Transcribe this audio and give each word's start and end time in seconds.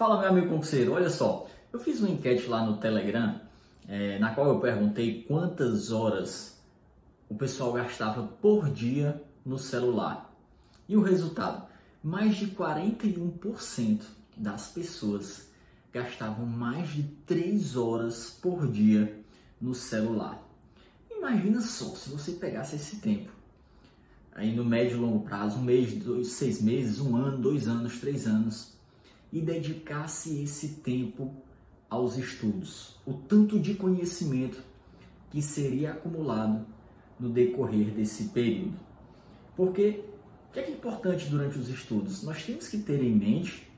Fala, 0.00 0.18
meu 0.18 0.30
amigo 0.30 0.48
concurseiro, 0.48 0.92
olha 0.92 1.10
só, 1.10 1.46
eu 1.70 1.78
fiz 1.78 2.00
uma 2.00 2.08
enquete 2.08 2.46
lá 2.46 2.64
no 2.64 2.78
Telegram, 2.78 3.38
é, 3.86 4.18
na 4.18 4.34
qual 4.34 4.48
eu 4.48 4.58
perguntei 4.58 5.24
quantas 5.24 5.92
horas 5.92 6.58
o 7.28 7.34
pessoal 7.34 7.70
gastava 7.74 8.22
por 8.22 8.70
dia 8.70 9.22
no 9.44 9.58
celular. 9.58 10.34
E 10.88 10.96
o 10.96 11.02
resultado? 11.02 11.68
Mais 12.02 12.34
de 12.36 12.46
41% 12.46 14.00
das 14.38 14.68
pessoas 14.68 15.50
gastavam 15.92 16.46
mais 16.46 16.88
de 16.88 17.02
3 17.26 17.76
horas 17.76 18.30
por 18.40 18.66
dia 18.66 19.22
no 19.60 19.74
celular. 19.74 20.42
Imagina 21.10 21.60
só 21.60 21.94
se 21.94 22.08
você 22.08 22.32
pegasse 22.32 22.76
esse 22.76 23.00
tempo, 23.00 23.30
aí 24.34 24.56
no 24.56 24.64
médio 24.64 24.96
e 24.96 25.00
longo 25.00 25.26
prazo, 25.26 25.58
um 25.58 25.62
mês, 25.62 25.92
dois, 25.92 26.28
seis 26.28 26.62
meses, 26.62 27.00
um 27.00 27.14
ano, 27.16 27.36
dois 27.36 27.68
anos, 27.68 28.00
três 28.00 28.26
anos, 28.26 28.79
e 29.32 29.40
dedicasse 29.40 30.42
esse 30.42 30.68
tempo 30.76 31.34
aos 31.88 32.16
estudos. 32.16 32.96
O 33.06 33.14
tanto 33.14 33.58
de 33.58 33.74
conhecimento 33.74 34.62
que 35.30 35.40
seria 35.40 35.92
acumulado 35.92 36.66
no 37.18 37.28
decorrer 37.28 37.92
desse 37.92 38.24
período. 38.24 38.78
Porque 39.56 40.04
o 40.48 40.52
que 40.52 40.60
é, 40.60 40.70
importante 40.70 41.28
durante 41.28 41.58
os 41.58 41.68
estudos? 41.68 42.22
Nós 42.22 42.44
temos 42.44 42.66
que 42.66 42.78
ter 42.78 43.02
em 43.02 43.14
mente 43.14 43.70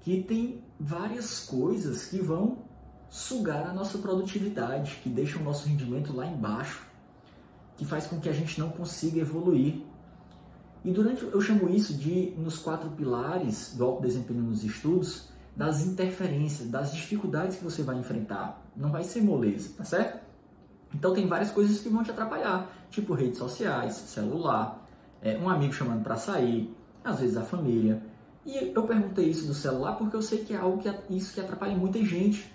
que 0.00 0.22
tem 0.22 0.64
várias 0.80 1.40
coisas 1.40 2.06
que 2.06 2.18
vão 2.18 2.64
sugar 3.08 3.68
a 3.68 3.72
nossa 3.72 3.98
produtividade, 3.98 5.00
que 5.02 5.08
deixam 5.08 5.40
o 5.40 5.44
nosso 5.44 5.68
rendimento 5.68 6.12
lá 6.12 6.26
embaixo, 6.26 6.86
que 7.76 7.84
faz 7.84 8.06
com 8.06 8.18
que 8.20 8.28
a 8.28 8.32
gente 8.32 8.58
não 8.58 8.70
consiga 8.70 9.20
evoluir 9.20 9.82
e 10.84 10.92
durante, 10.92 11.24
eu 11.24 11.40
chamo 11.40 11.68
isso 11.68 11.94
de, 11.94 12.32
nos 12.36 12.58
quatro 12.58 12.90
pilares 12.90 13.74
do 13.76 13.84
alto 13.84 14.02
desempenho 14.02 14.42
nos 14.42 14.64
estudos, 14.64 15.28
das 15.56 15.84
interferências, 15.84 16.68
das 16.68 16.92
dificuldades 16.92 17.56
que 17.56 17.64
você 17.64 17.82
vai 17.82 17.96
enfrentar. 17.98 18.64
Não 18.76 18.92
vai 18.92 19.02
ser 19.02 19.22
moleza, 19.22 19.70
tá 19.76 19.84
certo? 19.84 20.20
Então 20.94 21.12
tem 21.12 21.26
várias 21.26 21.50
coisas 21.50 21.80
que 21.80 21.88
vão 21.88 22.02
te 22.02 22.10
atrapalhar, 22.10 22.70
tipo 22.90 23.12
redes 23.12 23.38
sociais, 23.38 23.94
celular, 23.94 24.88
é, 25.20 25.36
um 25.36 25.50
amigo 25.50 25.72
chamando 25.72 26.02
para 26.02 26.16
sair, 26.16 26.74
às 27.04 27.18
vezes 27.20 27.36
a 27.36 27.42
família. 27.42 28.02
E 28.46 28.72
eu 28.74 28.82
perguntei 28.84 29.26
isso 29.26 29.46
do 29.46 29.52
celular 29.52 29.96
porque 29.96 30.16
eu 30.16 30.22
sei 30.22 30.44
que 30.44 30.54
é 30.54 30.56
algo 30.56 30.78
que 30.78 30.88
isso 31.10 31.34
que 31.34 31.40
atrapalha 31.40 31.76
muita 31.76 32.02
gente. 32.04 32.50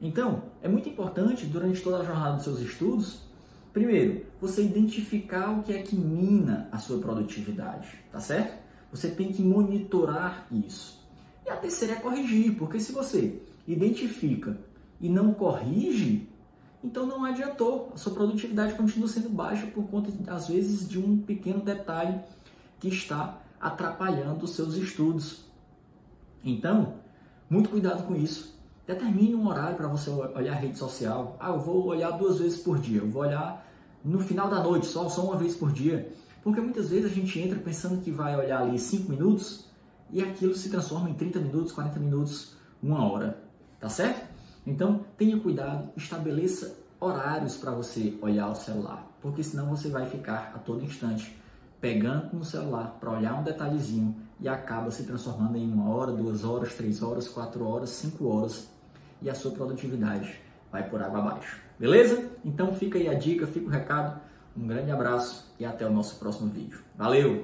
Então, 0.00 0.42
é 0.60 0.68
muito 0.68 0.88
importante 0.88 1.46
durante 1.46 1.80
toda 1.80 1.98
a 1.98 2.04
jornada 2.04 2.34
dos 2.34 2.44
seus 2.44 2.60
estudos 2.60 3.20
Primeiro, 3.72 4.26
você 4.40 4.62
identificar 4.62 5.50
o 5.50 5.62
que 5.62 5.72
é 5.72 5.82
que 5.82 5.96
mina 5.96 6.68
a 6.70 6.78
sua 6.78 6.98
produtividade, 6.98 7.88
tá 8.10 8.20
certo? 8.20 8.60
Você 8.90 9.10
tem 9.10 9.32
que 9.32 9.42
monitorar 9.42 10.46
isso. 10.52 11.00
E 11.46 11.50
a 11.50 11.56
terceira 11.56 11.94
é 11.94 11.96
corrigir, 11.96 12.56
porque 12.56 12.78
se 12.78 12.92
você 12.92 13.40
identifica 13.66 14.58
e 15.00 15.08
não 15.08 15.32
corrige, 15.32 16.28
então 16.84 17.06
não 17.06 17.24
adiantou. 17.24 17.90
A 17.94 17.96
sua 17.96 18.12
produtividade 18.12 18.74
continua 18.74 19.08
sendo 19.08 19.30
baixa 19.30 19.66
por 19.66 19.84
conta, 19.88 20.12
às 20.30 20.48
vezes, 20.48 20.86
de 20.86 20.98
um 20.98 21.18
pequeno 21.18 21.60
detalhe 21.60 22.20
que 22.78 22.88
está 22.88 23.40
atrapalhando 23.58 24.44
os 24.44 24.50
seus 24.50 24.74
estudos. 24.74 25.44
Então, 26.44 26.96
muito 27.48 27.70
cuidado 27.70 28.06
com 28.06 28.14
isso. 28.14 28.60
Determine 28.86 29.34
um 29.34 29.46
horário 29.46 29.76
para 29.76 29.86
você 29.86 30.10
olhar 30.10 30.52
a 30.52 30.56
rede 30.56 30.76
social. 30.76 31.36
Ah, 31.38 31.50
eu 31.50 31.60
vou 31.60 31.86
olhar 31.86 32.10
duas 32.12 32.38
vezes 32.38 32.60
por 32.60 32.78
dia. 32.78 33.00
Eu 33.00 33.10
vou 33.10 33.22
olhar 33.22 33.64
no 34.04 34.18
final 34.18 34.50
da 34.50 34.62
noite, 34.62 34.86
só, 34.86 35.08
só 35.08 35.24
uma 35.24 35.36
vez 35.36 35.54
por 35.54 35.72
dia. 35.72 36.12
Porque 36.42 36.60
muitas 36.60 36.90
vezes 36.90 37.10
a 37.10 37.14
gente 37.14 37.38
entra 37.38 37.58
pensando 37.58 38.02
que 38.02 38.10
vai 38.10 38.36
olhar 38.36 38.62
ali 38.62 38.78
5 38.78 39.10
minutos 39.10 39.66
e 40.10 40.20
aquilo 40.20 40.54
se 40.54 40.68
transforma 40.68 41.08
em 41.08 41.14
30 41.14 41.38
minutos, 41.38 41.72
40 41.72 42.00
minutos, 42.00 42.56
uma 42.82 43.08
hora. 43.08 43.42
Tá 43.78 43.88
certo? 43.88 44.26
Então, 44.66 45.04
tenha 45.16 45.38
cuidado, 45.38 45.90
estabeleça 45.96 46.76
horários 47.00 47.56
para 47.56 47.72
você 47.72 48.16
olhar 48.22 48.48
o 48.48 48.54
celular, 48.54 49.10
porque 49.20 49.42
senão 49.42 49.66
você 49.66 49.88
vai 49.88 50.06
ficar 50.06 50.52
a 50.54 50.58
todo 50.58 50.84
instante 50.84 51.36
pegando 51.82 52.36
no 52.36 52.44
celular 52.44 52.96
para 53.00 53.10
olhar 53.10 53.34
um 53.34 53.42
detalhezinho 53.42 54.14
e 54.40 54.48
acaba 54.48 54.88
se 54.92 55.02
transformando 55.02 55.58
em 55.58 55.70
uma 55.70 55.92
hora, 55.92 56.12
duas 56.12 56.44
horas, 56.44 56.74
três 56.74 57.02
horas, 57.02 57.26
quatro 57.28 57.66
horas, 57.66 57.90
cinco 57.90 58.28
horas 58.28 58.68
e 59.20 59.28
a 59.28 59.34
sua 59.34 59.50
produtividade 59.50 60.40
vai 60.70 60.88
por 60.88 61.02
água 61.02 61.18
abaixo. 61.18 61.60
Beleza? 61.76 62.30
Então 62.44 62.72
fica 62.72 62.98
aí 62.98 63.08
a 63.08 63.14
dica, 63.14 63.48
fica 63.48 63.66
o 63.66 63.70
recado. 63.70 64.20
Um 64.56 64.66
grande 64.66 64.92
abraço 64.92 65.52
e 65.58 65.64
até 65.64 65.84
o 65.84 65.92
nosso 65.92 66.20
próximo 66.20 66.48
vídeo. 66.48 66.78
Valeu! 66.96 67.40